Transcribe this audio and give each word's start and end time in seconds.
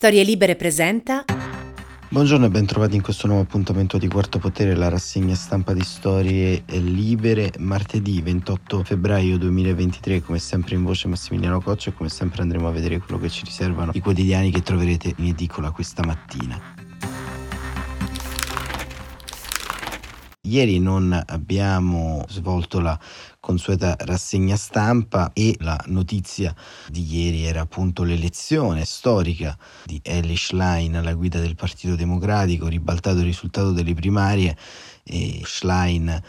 Storie 0.00 0.22
Libere 0.22 0.56
presenta. 0.56 1.26
Buongiorno 2.08 2.46
e 2.46 2.48
bentrovati 2.48 2.96
in 2.96 3.02
questo 3.02 3.26
nuovo 3.26 3.42
appuntamento 3.42 3.98
di 3.98 4.08
Quarto 4.08 4.38
Potere, 4.38 4.74
la 4.74 4.88
rassegna 4.88 5.34
stampa 5.34 5.74
di 5.74 5.82
Storie 5.82 6.62
Libere, 6.68 7.52
martedì 7.58 8.22
28 8.22 8.82
febbraio 8.82 9.36
2023, 9.36 10.22
come 10.22 10.38
sempre 10.38 10.76
in 10.76 10.84
voce 10.84 11.06
Massimiliano 11.06 11.60
Coccia 11.60 11.90
e 11.90 11.92
come 11.92 12.08
sempre 12.08 12.40
andremo 12.40 12.66
a 12.66 12.70
vedere 12.70 12.98
quello 12.98 13.20
che 13.20 13.28
ci 13.28 13.44
riservano 13.44 13.90
i 13.92 14.00
quotidiani 14.00 14.50
che 14.50 14.62
troverete 14.62 15.12
in 15.18 15.26
edicola 15.26 15.70
questa 15.70 16.02
mattina. 16.02 16.58
Ieri 20.50 20.80
non 20.80 21.12
abbiamo 21.26 22.24
svolto 22.26 22.80
la 22.80 22.98
consueta 23.40 23.96
rassegna 24.00 24.56
stampa 24.56 25.32
e 25.32 25.56
la 25.60 25.82
notizia 25.86 26.54
di 26.88 27.04
ieri 27.10 27.44
era 27.44 27.62
appunto 27.62 28.04
l'elezione 28.04 28.84
storica 28.84 29.56
di 29.84 29.98
Ellie 30.04 30.36
Schlein 30.36 30.94
alla 30.96 31.14
guida 31.14 31.40
del 31.40 31.56
Partito 31.56 31.96
Democratico, 31.96 32.68
ribaltato 32.68 33.18
il 33.18 33.24
risultato 33.24 33.72
delle 33.72 33.94
primarie 33.94 34.56
e 35.02 35.40
Schlein 35.44 36.22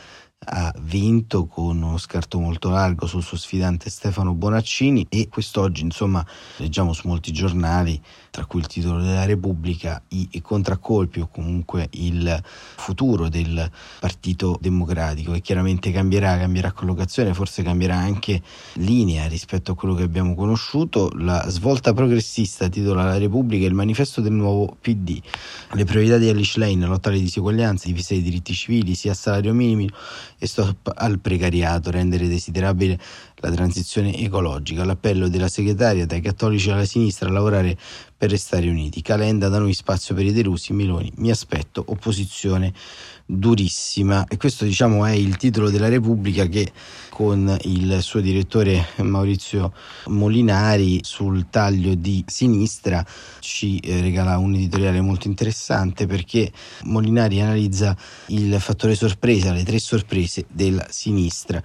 ha 0.44 0.73
vinto 0.80 1.45
con 1.45 1.84
uno 1.84 1.98
scarto 2.00 2.39
molto 2.39 2.70
largo 2.72 3.05
sul 3.05 3.22
suo 3.22 3.38
sfidante 3.38 3.91
Stefano 3.91 4.34
Bonaccini 4.34 5.05
e 5.08 5.28
quest'oggi 5.28 5.84
insomma 5.84 6.25
leggiamo 6.58 6.94
su 6.94 7.08
molti 7.08 7.31
giornali 7.31 8.02
tra 8.31 8.45
cui 8.45 8.62
il 8.62 8.67
titolo 8.67 9.02
della 9.02 9.26
Repubblica 9.26 10.02
i 10.08 10.41
contraccolpi 10.41 11.20
o 11.20 11.27
comunque 11.27 11.89
il 11.91 12.41
futuro 12.77 13.27
del 13.27 13.70
Partito 13.99 14.58
Democratico 14.59 15.34
che 15.34 15.41
chiaramente 15.41 15.91
cambierà, 15.91 16.38
cambierà 16.38 16.72
collocazione, 16.72 17.34
forse 17.34 17.62
cambierà 17.62 17.98
anche 17.98 18.41
linea 18.75 19.27
rispetto 19.27 19.73
a 19.73 19.75
quello 19.75 19.94
che 19.94 20.03
abbiamo 20.03 20.34
conosciuto. 20.34 21.12
La 21.16 21.45
svolta 21.49 21.91
progressista 21.94 22.70
titola 22.70 23.03
La 23.03 23.17
Repubblica 23.17 23.66
il 23.66 23.73
manifesto 23.73 24.22
del 24.22 24.31
nuovo 24.31 24.77
PD. 24.80 25.20
Le 25.73 25.84
priorità 25.84 26.17
di 26.17 26.30
Alice 26.30 26.58
Lane, 26.58 26.86
lotta 26.86 27.09
alle 27.09 27.20
diseguaglianze, 27.20 27.88
difesa 27.88 28.13
dei 28.13 28.23
diritti 28.23 28.53
civili, 28.53 28.95
sia 28.95 29.13
salario 29.13 29.53
minimo 29.53 29.89
e 30.38 30.47
stop 30.47 30.91
al 30.95 31.19
precariato, 31.19 31.91
rendere 31.91 32.30
desiderabile 32.30 32.97
la 33.50 33.56
transizione 33.56 34.16
ecologica, 34.17 34.84
l'appello 34.84 35.28
della 35.28 35.47
segretaria 35.47 36.06
dai 36.06 36.22
cattolici 36.22 36.70
alla 36.70 36.86
sinistra 36.86 37.30
a 37.30 37.31
lavorare 37.31 37.78
per 38.17 38.30
restare 38.30 38.70
uniti. 38.70 39.02
Calenda 39.02 39.50
da 39.50 39.59
noi 39.59 39.73
spazio 39.73 40.14
per 40.14 40.25
i 40.25 40.31
delusi, 40.31 40.73
Miloni, 40.73 41.11
mi 41.17 41.31
aspetto 41.31 41.84
opposizione 41.88 42.73
durissima. 43.32 44.26
E 44.28 44.38
questo 44.38 44.66
diciamo 44.66 45.06
è 45.06 45.12
il 45.12 45.38
titolo 45.38 45.70
della 45.70 45.88
Repubblica 45.88 46.46
che 46.48 46.72
con 47.10 47.58
il 47.64 48.02
suo 48.02 48.20
direttore 48.20 48.88
Maurizio 48.98 49.74
Molinari 50.08 51.00
sul 51.04 51.48
taglio 51.50 51.94
di 51.94 52.24
sinistra 52.26 53.06
ci 53.40 53.78
eh, 53.80 54.02
regala 54.02 54.38
un 54.38 54.56
editoriale 54.56 55.02
molto 55.02 55.28
interessante 55.28 56.08
perché 56.08 56.52
Molinari 56.84 57.42
analizza 57.42 57.96
il 58.28 58.59
fattore 58.59 58.96
sorpresa, 58.96 59.52
le 59.54 59.64
tre 59.64 59.80
sorprese 59.80 60.46
della 60.50 60.88
sinistra. 60.90 61.62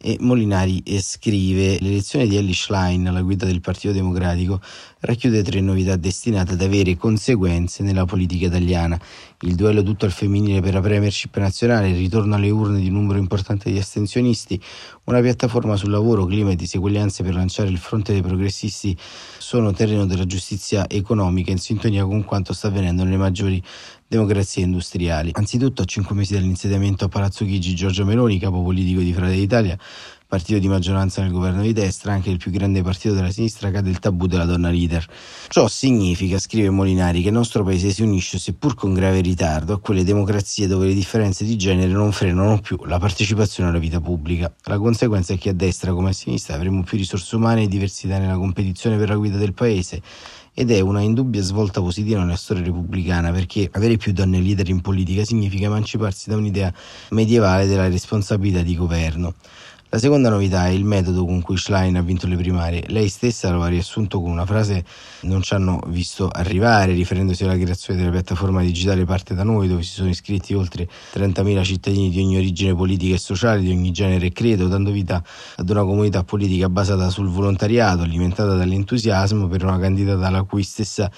E 0.00 0.16
Molinari 0.20 0.80
scrive 1.00 1.78
l'elezione 1.80 2.28
di 2.28 2.36
Ellie 2.36 2.54
Schlein 2.54 3.08
alla 3.08 3.22
guida 3.22 3.46
del 3.46 3.60
Partito 3.60 3.92
Democratico 3.92 4.60
racchiude 5.00 5.42
tre 5.42 5.60
novità 5.60 5.96
destinate 5.96 6.52
ad 6.52 6.62
avere 6.62 6.96
conseguenze 6.96 7.82
nella 7.82 8.04
politica 8.04 8.46
italiana 8.46 9.00
il 9.42 9.54
duello 9.54 9.84
tutto 9.84 10.04
al 10.04 10.10
femminile 10.10 10.60
per 10.60 10.74
la 10.74 10.80
premiership 10.80 11.36
nazionale, 11.36 11.90
il 11.90 11.96
ritorno 11.96 12.34
alle 12.34 12.50
urne 12.50 12.80
di 12.80 12.88
un 12.88 12.94
numero 12.94 13.18
importante 13.18 13.70
di 13.70 13.78
astensionisti, 13.78 14.60
una 15.04 15.20
piattaforma 15.20 15.76
sul 15.76 15.90
lavoro, 15.90 16.24
clima 16.24 16.50
e 16.50 16.56
diseguaglianze 16.56 17.22
per 17.22 17.34
lanciare 17.34 17.68
il 17.68 17.78
fronte 17.78 18.12
dei 18.12 18.22
progressisti 18.22 18.96
sono 19.38 19.72
terreno 19.72 20.06
della 20.06 20.26
giustizia 20.26 20.88
economica 20.88 21.52
in 21.52 21.58
sintonia 21.58 22.04
con 22.04 22.24
quanto 22.24 22.52
sta 22.52 22.66
avvenendo 22.66 23.04
nelle 23.04 23.16
maggiori 23.16 23.62
democrazie 24.08 24.64
industriali. 24.64 25.30
Anzitutto, 25.34 25.82
a 25.82 25.84
cinque 25.84 26.16
mesi 26.16 26.34
dall'insediamento 26.34 27.04
a 27.04 27.08
Palazzo 27.08 27.44
Chigi, 27.44 27.74
Giorgio 27.74 28.04
Meloni, 28.04 28.38
capo 28.38 28.62
politico 28.62 29.00
di 29.00 29.12
Fratelli 29.12 29.38
d'Italia, 29.38 29.78
partito 30.28 30.58
di 30.58 30.68
maggioranza 30.68 31.22
nel 31.22 31.32
governo 31.32 31.62
di 31.62 31.72
destra, 31.72 32.12
anche 32.12 32.28
il 32.28 32.36
più 32.36 32.50
grande 32.50 32.82
partito 32.82 33.14
della 33.14 33.30
sinistra, 33.30 33.70
cade 33.70 33.88
il 33.88 33.98
tabù 33.98 34.26
della 34.26 34.44
donna 34.44 34.68
leader. 34.68 35.02
Ciò 35.48 35.66
significa, 35.68 36.38
scrive 36.38 36.68
Molinari, 36.68 37.22
che 37.22 37.28
il 37.28 37.34
nostro 37.34 37.64
paese 37.64 37.90
si 37.90 38.02
unisce, 38.02 38.38
seppur 38.38 38.74
con 38.74 38.92
grave 38.92 39.22
ritardo, 39.22 39.72
a 39.72 39.80
quelle 39.80 40.04
democrazie 40.04 40.66
dove 40.66 40.86
le 40.88 40.92
differenze 40.92 41.46
di 41.46 41.56
genere 41.56 41.90
non 41.90 42.12
frenano 42.12 42.60
più 42.60 42.78
la 42.84 42.98
partecipazione 42.98 43.70
alla 43.70 43.78
vita 43.78 44.00
pubblica. 44.00 44.54
La 44.64 44.76
conseguenza 44.76 45.32
è 45.32 45.38
che 45.38 45.48
a 45.48 45.54
destra 45.54 45.94
come 45.94 46.10
a 46.10 46.12
sinistra 46.12 46.56
avremo 46.56 46.82
più 46.82 46.98
risorse 46.98 47.34
umane 47.34 47.62
e 47.62 47.68
diversità 47.68 48.18
nella 48.18 48.36
competizione 48.36 48.98
per 48.98 49.08
la 49.08 49.16
guida 49.16 49.38
del 49.38 49.54
paese 49.54 50.02
ed 50.52 50.72
è 50.72 50.80
una 50.80 51.00
indubbia 51.00 51.40
svolta 51.40 51.80
positiva 51.80 52.20
nella 52.20 52.34
storia 52.34 52.64
repubblicana 52.64 53.30
perché 53.30 53.70
avere 53.72 53.96
più 53.96 54.12
donne 54.12 54.40
leader 54.40 54.68
in 54.68 54.80
politica 54.80 55.24
significa 55.24 55.66
emanciparsi 55.66 56.28
da 56.28 56.36
un'idea 56.36 56.74
medievale 57.10 57.66
della 57.66 57.88
responsabilità 57.88 58.62
di 58.62 58.76
governo. 58.76 59.34
La 59.90 59.98
seconda 59.98 60.28
novità 60.28 60.66
è 60.66 60.70
il 60.70 60.84
metodo 60.84 61.24
con 61.24 61.40
cui 61.40 61.56
Schlein 61.56 61.96
ha 61.96 62.02
vinto 62.02 62.26
le 62.26 62.36
primarie. 62.36 62.84
Lei 62.88 63.08
stessa 63.08 63.50
lo 63.50 63.62
ha 63.62 63.68
riassunto 63.68 64.20
con 64.20 64.30
una 64.30 64.44
frase 64.44 64.84
non 65.22 65.40
ci 65.40 65.54
hanno 65.54 65.80
visto 65.86 66.28
arrivare, 66.28 66.92
riferendosi 66.92 67.44
alla 67.44 67.56
creazione 67.56 67.98
della 67.98 68.10
piattaforma 68.10 68.60
digitale 68.60 69.06
Parte 69.06 69.34
da 69.34 69.44
noi, 69.44 69.66
dove 69.66 69.82
si 69.82 69.92
sono 69.92 70.10
iscritti 70.10 70.52
oltre 70.52 70.86
30.000 71.14 71.62
cittadini 71.62 72.10
di 72.10 72.20
ogni 72.20 72.36
origine 72.36 72.74
politica 72.74 73.14
e 73.14 73.18
sociale, 73.18 73.60
di 73.60 73.70
ogni 73.70 73.90
genere 73.90 74.26
e 74.26 74.32
credo, 74.32 74.68
dando 74.68 74.90
vita 74.90 75.24
ad 75.56 75.70
una 75.70 75.84
comunità 75.84 76.22
politica 76.22 76.68
basata 76.68 77.08
sul 77.08 77.28
volontariato, 77.30 78.02
alimentata 78.02 78.56
dall'entusiasmo 78.56 79.48
per 79.48 79.64
una 79.64 79.78
candidata 79.78 80.28
la 80.28 80.42
cui 80.42 80.64
stessa 80.64 81.10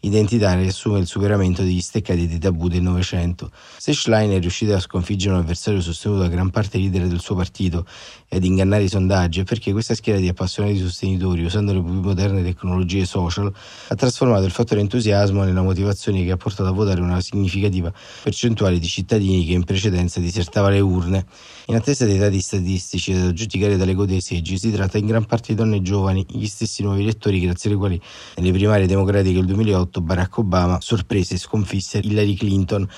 identità 0.00 0.54
riassume 0.54 1.00
il 1.00 1.06
superamento 1.06 1.62
degli 1.62 1.80
steccati 1.80 2.28
dei 2.28 2.38
tabù 2.38 2.68
del 2.68 2.82
Novecento. 2.82 3.50
Se 3.78 3.92
Schlein 3.92 4.30
è 4.30 4.38
riuscito 4.38 4.74
a 4.74 4.80
sconfiggere 4.80 5.34
un 5.34 5.40
avversario 5.40 5.80
sostenuto 5.80 6.20
da 6.20 6.28
gran 6.28 6.50
parte 6.50 6.78
leader 6.78 7.08
del 7.08 7.20
suo 7.20 7.34
partito 7.34 7.84
ad 8.30 8.44
ingannare 8.44 8.84
i 8.84 8.88
sondaggi, 8.88 9.40
è 9.40 9.44
perché 9.44 9.72
questa 9.72 9.94
schiera 9.94 10.18
di 10.18 10.28
appassionati 10.28 10.78
sostenitori, 10.78 11.44
usando 11.44 11.72
le 11.72 11.82
più 11.82 11.92
moderne 11.92 12.42
tecnologie 12.42 13.06
social, 13.06 13.50
ha 13.88 13.94
trasformato 13.94 14.44
il 14.44 14.50
fattore 14.50 14.80
entusiasmo 14.80 15.44
nella 15.44 15.62
motivazione 15.62 16.24
che 16.24 16.30
ha 16.30 16.36
portato 16.36 16.68
a 16.68 16.72
votare 16.72 17.00
una 17.00 17.20
significativa 17.20 17.92
percentuale 18.22 18.78
di 18.78 18.86
cittadini 18.86 19.46
che 19.46 19.52
in 19.52 19.64
precedenza 19.64 20.20
disertava 20.20 20.68
le 20.68 20.80
urne. 20.80 21.26
In 21.66 21.74
attesa 21.74 22.04
dei 22.04 22.18
dati 22.18 22.40
statistici 22.40 23.12
da 23.12 23.32
giudicare 23.32 23.76
dalle 23.76 23.94
code 23.94 24.12
dei 24.12 24.20
seggi, 24.20 24.58
si 24.58 24.70
tratta 24.70 24.98
in 24.98 25.06
gran 25.06 25.24
parte 25.24 25.48
di 25.48 25.54
donne 25.54 25.82
giovani, 25.82 26.24
gli 26.28 26.46
stessi 26.46 26.82
nuovi 26.82 27.02
elettori 27.02 27.40
grazie 27.40 27.70
ai 27.70 27.76
quali 27.76 28.00
nelle 28.36 28.52
primarie 28.52 28.86
democratiche 28.86 29.36
del 29.36 29.46
2008 29.46 30.00
Barack 30.00 30.38
Obama 30.38 30.78
sorprese 30.80 31.34
e 31.34 31.38
sconfisse 31.38 31.98
Hillary 31.98 32.34
Clinton, 32.34 32.88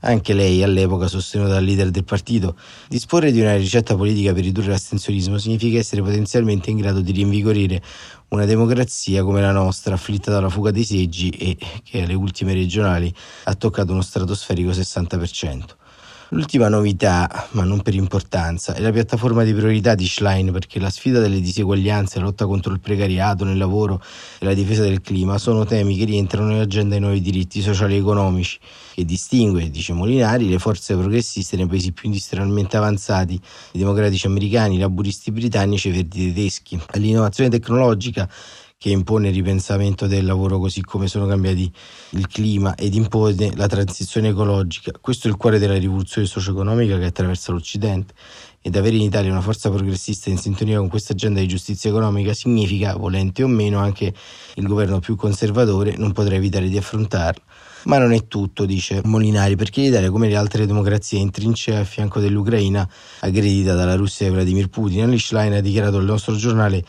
anche 0.00 0.32
lei 0.32 0.62
all'epoca 0.62 1.06
sostenuta 1.08 1.50
dal 1.50 1.64
leader 1.64 1.90
del 1.90 2.04
partito. 2.04 2.56
Disporre 2.88 3.32
di 3.32 3.40
una 3.40 3.56
ricetta 3.56 3.96
politica 3.96 4.32
per 4.32 4.44
ridurre 4.44 4.74
l'astensionismo 4.80 5.36
significa 5.36 5.78
essere 5.78 6.00
potenzialmente 6.00 6.70
in 6.70 6.78
grado 6.78 7.02
di 7.02 7.12
rinvigorire 7.12 7.82
una 8.28 8.46
democrazia 8.46 9.22
come 9.22 9.42
la 9.42 9.52
nostra, 9.52 9.94
afflitta 9.94 10.30
dalla 10.30 10.48
fuga 10.48 10.70
dei 10.70 10.84
seggi 10.84 11.28
e 11.30 11.56
che 11.84 12.02
alle 12.02 12.14
ultime 12.14 12.54
regionali 12.54 13.12
ha 13.44 13.54
toccato 13.54 13.92
uno 13.92 14.02
stratosferico 14.02 14.70
60%. 14.70 15.76
L'ultima 16.32 16.68
novità, 16.68 17.48
ma 17.52 17.64
non 17.64 17.82
per 17.82 17.92
importanza, 17.96 18.74
è 18.74 18.80
la 18.80 18.92
piattaforma 18.92 19.42
di 19.42 19.52
priorità 19.52 19.96
di 19.96 20.06
Schlein 20.06 20.52
perché 20.52 20.78
la 20.78 20.88
sfida 20.88 21.18
delle 21.18 21.40
diseguaglianze, 21.40 22.20
la 22.20 22.26
lotta 22.26 22.46
contro 22.46 22.72
il 22.72 22.78
precariato 22.78 23.42
nel 23.42 23.58
lavoro 23.58 24.00
e 24.38 24.44
la 24.44 24.54
difesa 24.54 24.82
del 24.82 25.00
clima 25.00 25.38
sono 25.38 25.64
temi 25.64 25.96
che 25.96 26.04
rientrano 26.04 26.50
nell'agenda 26.50 26.90
dei 26.90 27.00
nuovi 27.00 27.20
diritti 27.20 27.60
sociali 27.60 27.94
e 27.94 27.98
economici 27.98 28.60
che 28.94 29.04
distingue, 29.04 29.70
dice 29.70 29.92
Molinari, 29.92 30.48
le 30.48 30.60
forze 30.60 30.94
progressiste 30.94 31.56
nei 31.56 31.66
paesi 31.66 31.90
più 31.90 32.06
industrialmente 32.06 32.76
avanzati, 32.76 33.34
i 33.72 33.78
democratici 33.78 34.28
americani, 34.28 34.76
i 34.76 34.78
laburisti 34.78 35.32
britannici 35.32 35.88
e 35.88 35.90
i 35.90 35.94
verdi 35.94 36.32
tedeschi. 36.32 36.80
L'innovazione 36.92 37.50
tecnologica 37.50 38.30
che 38.82 38.88
impone 38.88 39.28
il 39.28 39.34
ripensamento 39.34 40.06
del 40.06 40.24
lavoro 40.24 40.58
così 40.58 40.80
come 40.80 41.06
sono 41.06 41.26
cambiati 41.26 41.70
il 42.12 42.26
clima 42.28 42.74
ed 42.76 42.94
impone 42.94 43.54
la 43.54 43.66
transizione 43.66 44.28
ecologica. 44.28 44.92
Questo 44.98 45.26
è 45.26 45.30
il 45.30 45.36
cuore 45.36 45.58
della 45.58 45.76
rivoluzione 45.76 46.26
socio-economica 46.26 46.96
che 46.96 47.04
attraversa 47.04 47.52
l'Occidente 47.52 48.14
ed 48.62 48.74
avere 48.76 48.96
in 48.96 49.02
Italia 49.02 49.32
una 49.32 49.42
forza 49.42 49.68
progressista 49.68 50.30
in 50.30 50.38
sintonia 50.38 50.78
con 50.78 50.88
questa 50.88 51.12
agenda 51.12 51.40
di 51.40 51.46
giustizia 51.46 51.90
economica 51.90 52.32
significa, 52.32 52.96
volente 52.96 53.42
o 53.42 53.48
meno, 53.48 53.80
anche 53.80 54.14
il 54.54 54.66
governo 54.66 54.98
più 54.98 55.14
conservatore 55.14 55.96
non 55.98 56.12
potrà 56.12 56.36
evitare 56.36 56.70
di 56.70 56.78
affrontarla. 56.78 57.42
Ma 57.84 57.98
non 57.98 58.12
è 58.12 58.28
tutto, 58.28 58.64
dice 58.64 59.02
Molinari, 59.04 59.56
perché 59.56 59.82
l'Italia, 59.82 60.10
come 60.10 60.28
le 60.28 60.36
altre 60.36 60.64
democrazie, 60.64 61.18
è 61.18 61.20
in 61.20 61.30
trincea 61.30 61.80
a 61.80 61.84
fianco 61.84 62.18
dell'Ucraina, 62.18 62.88
aggredita 63.20 63.74
dalla 63.74 63.94
Russia 63.94 64.26
e 64.26 64.30
Vladimir 64.30 64.68
Putin. 64.68 65.02
Alice 65.02 65.36
ha 65.36 65.60
dichiarato 65.60 65.98
al 65.98 66.04
nostro 66.04 66.34
giornale 66.34 66.82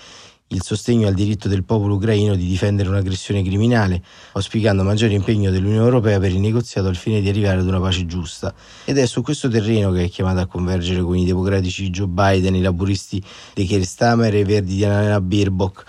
il 0.51 0.62
sostegno 0.63 1.07
al 1.07 1.13
diritto 1.13 1.48
del 1.48 1.63
popolo 1.63 1.95
ucraino 1.95 2.36
di 2.36 2.45
difendere 2.45 2.89
un'aggressione 2.89 3.44
criminale, 3.44 4.01
auspicando 4.33 4.83
maggiore 4.83 5.13
impegno 5.13 5.50
dell'Unione 5.50 5.83
Europea 5.83 6.19
per 6.19 6.31
il 6.31 6.39
negoziato 6.39 6.88
al 6.88 6.95
fine 6.95 7.21
di 7.21 7.30
arrivare 7.30 7.59
ad 7.59 7.68
una 7.68 7.80
pace 7.80 8.06
giusta. 8.06 8.53
Ed 8.86 8.98
è 8.98 9.06
su 9.06 9.21
questo 9.21 9.48
terreno 9.48 9.92
che 9.92 10.06
è 10.06 10.09
chiamata 10.09 10.42
a 10.42 10.45
convergere 10.48 11.01
con 11.01 11.18
i 11.18 11.25
democratici 11.25 11.89
Joe 11.89 12.07
Biden, 12.07 12.56
i 12.56 12.62
laburisti 12.62 13.21
di 13.53 13.65
Keir 13.65 13.86
Stammer 13.86 14.33
e 14.33 14.39
i 14.39 14.44
verdi 14.44 14.75
di 14.75 14.86
Annalena 14.86 15.21
Baerbock 15.21 15.86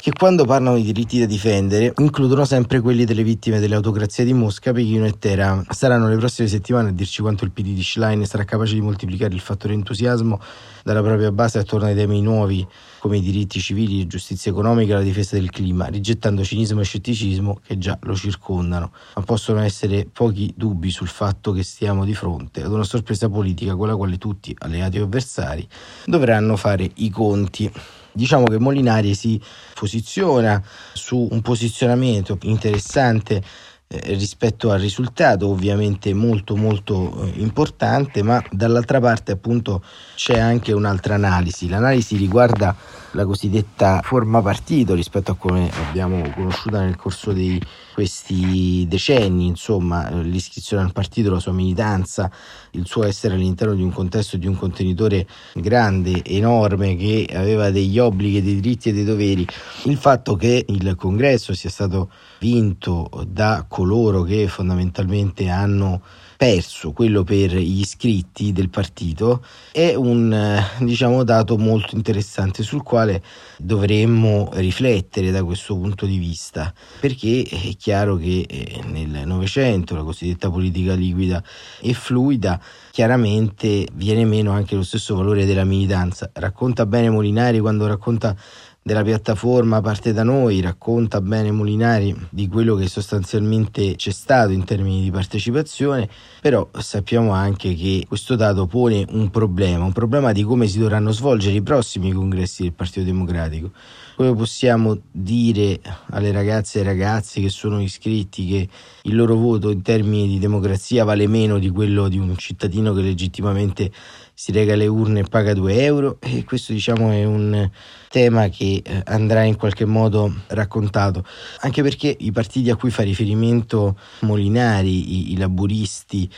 che 0.00 0.12
quando 0.12 0.46
parlano 0.46 0.76
di 0.76 0.82
diritti 0.82 1.18
da 1.18 1.26
difendere 1.26 1.92
includono 1.98 2.46
sempre 2.46 2.80
quelli 2.80 3.04
delle 3.04 3.22
vittime 3.22 3.60
dell'autocrazia 3.60 4.24
di 4.24 4.32
Mosca, 4.32 4.72
Pechino 4.72 5.04
e 5.04 5.18
Teheran. 5.18 5.66
Saranno 5.68 6.08
le 6.08 6.16
prossime 6.16 6.48
settimane 6.48 6.88
a 6.88 6.92
dirci 6.92 7.20
quanto 7.20 7.44
il 7.44 7.50
PD 7.50 7.74
di 7.74 7.82
Schlein 7.82 8.24
sarà 8.24 8.44
capace 8.44 8.72
di 8.72 8.80
moltiplicare 8.80 9.34
il 9.34 9.40
fattore 9.40 9.74
entusiasmo 9.74 10.40
dalla 10.82 11.02
propria 11.02 11.32
base 11.32 11.58
attorno 11.58 11.86
ai 11.86 11.94
temi 11.94 12.20
nuovi 12.20 12.66
come 12.98 13.16
i 13.16 13.20
diritti 13.20 13.60
civili, 13.60 14.06
giustizia 14.06 14.50
economica 14.50 14.92
e 14.92 14.96
la 14.96 15.02
difesa 15.02 15.36
del 15.36 15.50
clima, 15.50 15.86
rigettando 15.86 16.44
cinismo 16.44 16.80
e 16.80 16.84
scetticismo 16.84 17.60
che 17.64 17.78
già 17.78 17.98
lo 18.02 18.14
circondano. 18.14 18.92
Ma 19.14 19.22
possono 19.22 19.60
essere 19.60 20.06
pochi 20.10 20.52
dubbi 20.56 20.90
sul 20.90 21.08
fatto 21.08 21.52
che 21.52 21.62
stiamo 21.62 22.04
di 22.04 22.14
fronte 22.14 22.62
ad 22.62 22.72
una 22.72 22.84
sorpresa 22.84 23.28
politica 23.28 23.74
con 23.74 23.88
la 23.88 23.96
quale 23.96 24.18
tutti, 24.18 24.54
alleati 24.58 24.98
o 24.98 25.04
avversari, 25.04 25.66
dovranno 26.04 26.56
fare 26.56 26.90
i 26.96 27.10
conti. 27.10 27.72
Diciamo 28.12 28.44
che 28.44 28.58
Molinari 28.58 29.14
si 29.14 29.40
posiziona 29.74 30.62
su 30.92 31.28
un 31.30 31.40
posizionamento 31.42 32.36
interessante 32.42 33.42
eh, 33.92 34.14
rispetto 34.14 34.70
al 34.70 34.78
risultato 34.78 35.48
ovviamente 35.48 36.14
molto 36.14 36.54
molto 36.54 37.24
eh, 37.24 37.40
importante 37.40 38.22
ma 38.22 38.40
dall'altra 38.48 39.00
parte 39.00 39.32
appunto 39.32 39.82
c'è 40.14 40.38
anche 40.38 40.72
un'altra 40.72 41.16
analisi. 41.16 41.68
L'analisi 41.68 42.16
riguarda 42.16 42.76
la 43.12 43.24
cosiddetta 43.24 44.00
forma 44.02 44.40
partito 44.40 44.94
rispetto 44.94 45.32
a 45.32 45.36
come 45.36 45.70
abbiamo 45.88 46.30
conosciuta 46.34 46.80
nel 46.80 46.96
corso 46.96 47.32
di 47.32 47.60
questi 47.92 48.86
decenni, 48.88 49.46
insomma, 49.46 50.10
l'iscrizione 50.10 50.82
al 50.82 50.92
partito, 50.92 51.30
la 51.30 51.40
sua 51.40 51.52
militanza, 51.52 52.30
il 52.72 52.86
suo 52.86 53.04
essere 53.04 53.34
all'interno 53.34 53.74
di 53.74 53.82
un 53.82 53.92
contesto 53.92 54.36
di 54.36 54.46
un 54.46 54.56
contenitore 54.56 55.26
grande, 55.54 56.24
enorme, 56.24 56.96
che 56.96 57.28
aveva 57.32 57.70
degli 57.70 57.98
obblighi, 57.98 58.42
dei 58.42 58.60
diritti 58.60 58.88
e 58.90 58.92
dei 58.92 59.04
doveri, 59.04 59.46
il 59.84 59.96
fatto 59.96 60.36
che 60.36 60.64
il 60.68 60.94
congresso 60.96 61.52
sia 61.52 61.70
stato 61.70 62.10
vinto 62.38 63.10
da 63.26 63.64
coloro 63.68 64.22
che 64.22 64.46
fondamentalmente 64.48 65.48
hanno 65.48 66.00
perso 66.40 66.92
quello 66.92 67.22
per 67.22 67.54
gli 67.54 67.80
iscritti 67.80 68.50
del 68.50 68.70
partito 68.70 69.44
è 69.70 69.92
un 69.92 70.32
eh, 70.32 70.82
diciamo, 70.82 71.22
dato 71.22 71.58
molto 71.58 71.96
interessante 71.96 72.62
sul 72.62 72.82
quale 72.82 73.22
dovremmo 73.58 74.48
riflettere 74.54 75.32
da 75.32 75.44
questo 75.44 75.76
punto 75.76 76.06
di 76.06 76.16
vista 76.16 76.72
perché 76.98 77.42
è 77.42 77.76
chiaro 77.76 78.16
che 78.16 78.46
eh, 78.48 78.80
nel 78.86 79.26
Novecento 79.26 79.94
la 79.94 80.02
cosiddetta 80.02 80.48
politica 80.48 80.94
liquida 80.94 81.44
e 81.78 81.92
fluida 81.92 82.58
chiaramente 82.90 83.86
viene 83.92 84.24
meno 84.24 84.52
anche 84.52 84.74
lo 84.74 84.82
stesso 84.82 85.14
valore 85.16 85.44
della 85.44 85.64
militanza. 85.64 86.30
Racconta 86.32 86.86
bene 86.86 87.10
Molinari 87.10 87.60
quando 87.60 87.86
racconta 87.86 88.34
della 88.82 89.02
piattaforma 89.02 89.82
parte 89.82 90.12
da 90.12 90.22
noi, 90.22 90.62
racconta 90.62 91.20
bene 91.20 91.50
Molinari 91.50 92.16
di 92.30 92.48
quello 92.48 92.74
che 92.76 92.88
sostanzialmente 92.88 93.94
c'è 93.94 94.10
stato 94.10 94.52
in 94.52 94.64
termini 94.64 95.02
di 95.02 95.10
partecipazione, 95.10 96.08
però 96.40 96.68
sappiamo 96.78 97.32
anche 97.32 97.74
che 97.74 98.06
questo 98.08 98.36
dato 98.36 98.66
pone 98.66 99.04
un 99.10 99.30
problema, 99.30 99.84
un 99.84 99.92
problema 99.92 100.32
di 100.32 100.42
come 100.42 100.66
si 100.66 100.78
dovranno 100.78 101.12
svolgere 101.12 101.56
i 101.56 101.62
prossimi 101.62 102.12
congressi 102.12 102.62
del 102.62 102.72
Partito 102.72 103.04
Democratico. 103.04 103.70
Come 104.16 104.34
possiamo 104.34 104.98
dire 105.10 105.80
alle 106.10 106.32
ragazze 106.32 106.78
e 106.78 106.80
ai 106.80 106.86
ragazzi 106.86 107.40
che 107.40 107.48
sono 107.48 107.80
iscritti 107.80 108.46
che 108.46 108.68
il 109.10 109.16
loro 109.16 109.34
voto 109.34 109.70
in 109.70 109.82
termini 109.82 110.28
di 110.28 110.38
democrazia 110.38 111.04
vale 111.04 111.26
meno 111.26 111.58
di 111.58 111.68
quello 111.68 112.08
di 112.08 112.16
un 112.16 112.36
cittadino 112.36 112.94
che 112.94 113.02
legittimamente 113.02 113.90
si 114.32 114.52
rega 114.52 114.74
le 114.74 114.86
urne 114.86 115.20
e 115.20 115.24
paga 115.24 115.52
2 115.52 115.82
euro. 115.82 116.16
E 116.20 116.44
questo 116.44 116.72
diciamo 116.72 117.10
è 117.10 117.24
un 117.24 117.68
tema 118.08 118.48
che 118.48 118.82
eh, 118.82 119.02
andrà 119.04 119.42
in 119.42 119.56
qualche 119.56 119.84
modo 119.84 120.32
raccontato. 120.46 121.24
Anche 121.60 121.82
perché 121.82 122.16
i 122.18 122.30
partiti 122.30 122.70
a 122.70 122.76
cui 122.76 122.90
fa 122.90 123.02
riferimento 123.02 123.98
Molinari, 124.20 125.28
i, 125.28 125.32
i 125.32 125.36
laburisti 125.36 126.30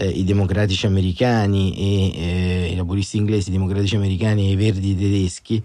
eh, 0.00 0.08
i 0.08 0.24
democratici 0.24 0.86
americani 0.86 1.74
e 1.76 2.18
eh, 2.18 2.72
i 2.72 2.76
laburisti 2.76 3.18
inglesi, 3.18 3.50
i 3.50 3.52
democratici 3.52 3.96
americani 3.96 4.48
e 4.48 4.52
i 4.52 4.56
verdi 4.56 4.96
tedeschi 4.96 5.62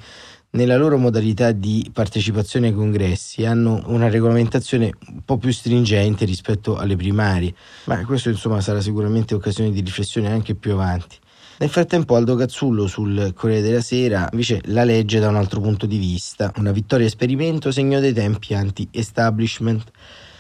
nella 0.56 0.78
loro 0.78 0.98
modalità 0.98 1.52
di 1.52 1.90
partecipazione 1.92 2.68
ai 2.68 2.74
congressi 2.74 3.46
hanno 3.46 3.84
una 3.88 4.10
regolamentazione 4.10 4.92
un 5.10 5.24
po' 5.24 5.38
più 5.38 5.52
stringente 5.52 6.24
rispetto 6.24 6.78
alle 6.78 6.96
primarie, 6.96 7.54
ma 7.86 8.04
questo 8.06 8.30
insomma 8.30 8.62
sarà 8.62 8.80
sicuramente 8.80 9.36
occasione 9.36 9.72
di 9.72 9.82
riflessione 9.82 10.32
anche 10.32 10.56
più 10.56 10.72
avanti. 10.72 11.18
Nel 11.58 11.70
frattempo 11.70 12.16
Aldo 12.16 12.36
Cazzullo 12.36 12.88
sul 12.88 13.34
Corriere 13.34 13.62
della 13.62 13.82
Sera 13.82 14.28
invece 14.32 14.62
la 14.66 14.84
legge 14.84 15.20
da 15.20 15.28
un 15.28 15.36
altro 15.36 15.60
punto 15.60 15.86
di 15.86 15.98
vista, 15.98 16.52
una 16.58 16.72
vittoria 16.72 17.06
esperimento 17.06 17.72
segno 17.72 18.00
dei 18.00 18.14
tempi 18.14 18.54
anti-establishment. 18.54 19.92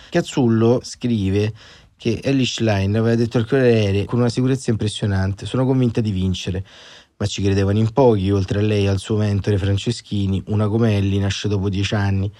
Cazzullo 0.09 0.79
scrive 0.81 1.53
che 1.97 2.19
Ellie 2.21 2.45
Schlein 2.45 2.95
aveva 2.95 3.15
detto 3.15 3.37
al 3.37 3.47
Corriere 3.47 4.05
con 4.05 4.19
una 4.19 4.29
sicurezza 4.29 4.71
impressionante, 4.71 5.45
sono 5.45 5.65
convinta 5.65 6.01
di 6.01 6.11
vincere, 6.11 6.63
ma 7.17 7.25
ci 7.25 7.41
credevano 7.41 7.77
in 7.77 7.91
pochi, 7.91 8.31
oltre 8.31 8.59
a 8.59 8.61
lei 8.61 8.85
e 8.85 8.89
al 8.89 8.99
suo 8.99 9.17
mentore 9.17 9.57
Franceschini, 9.57 10.43
una 10.47 10.67
come 10.67 10.97
Ellie 10.97 11.19
nasce 11.19 11.47
dopo 11.47 11.69
dieci 11.69 11.95
anni. 11.95 12.31